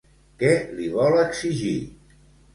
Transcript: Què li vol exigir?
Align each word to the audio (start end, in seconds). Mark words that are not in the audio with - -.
Què 0.39 0.53
li 0.79 0.87
vol 0.95 1.19
exigir? 1.25 1.77